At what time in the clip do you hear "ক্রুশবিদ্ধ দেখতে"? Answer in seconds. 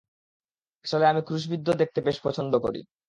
1.21-1.99